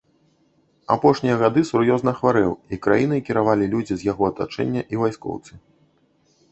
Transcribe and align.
Апошнія 0.95 1.35
гады 1.41 1.61
сур'ёзна 1.71 2.11
хварэў, 2.21 2.51
і 2.73 2.81
краінай 2.87 3.21
кіравалі 3.29 3.65
людзі 3.75 3.93
з 4.01 4.09
яго 4.11 4.23
атачэння 4.33 4.81
і 4.97 5.05
вайскоўцы. 5.05 5.51